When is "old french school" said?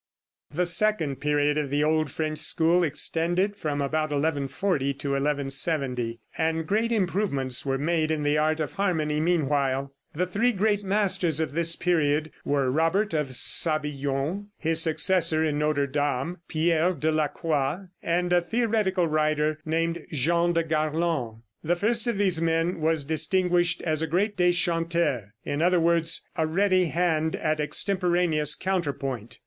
1.83-2.83